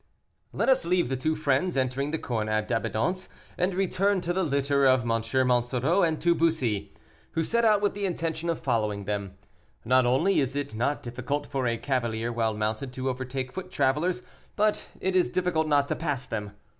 Let 0.51 0.67
us 0.67 0.83
leave 0.83 1.09
the 1.09 1.15
two 1.15 1.35
friends 1.35 1.77
entering 1.77 2.09
the 2.09 2.17
Corne 2.17 2.47
d'Abondance, 2.47 3.29
and 3.55 3.75
return 3.75 4.19
to 4.21 4.33
the 4.33 4.43
litter 4.43 4.83
of 4.83 5.01
M. 5.01 5.09
Monsoreau 5.45 6.01
and 6.01 6.19
to 6.21 6.33
Bussy, 6.33 6.91
who 7.33 7.43
set 7.43 7.63
out 7.63 7.83
with 7.83 7.93
the 7.93 8.07
intention 8.07 8.49
of 8.49 8.57
following 8.59 9.05
them. 9.05 9.35
Not 9.85 10.07
only 10.07 10.39
is 10.39 10.55
it 10.55 10.73
not 10.73 11.03
difficult 11.03 11.45
for 11.45 11.67
a 11.67 11.77
cavalier 11.77 12.31
well 12.33 12.55
mounted 12.55 12.91
to 12.93 13.09
overtake 13.09 13.51
foot 13.51 13.69
travelers, 13.69 14.23
but 14.55 14.87
it 14.99 15.15
is 15.15 15.29
difficult 15.29 15.67
not 15.67 15.87
to 15.89 15.95
pass 15.95 16.25
them. 16.25 16.53